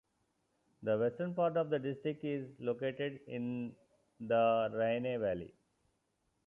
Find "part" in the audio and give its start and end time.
1.35-1.57